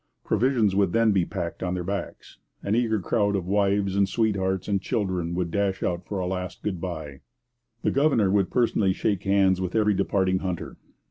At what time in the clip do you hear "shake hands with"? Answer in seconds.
8.93-9.75